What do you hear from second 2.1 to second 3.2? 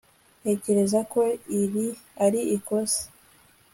ari ikosa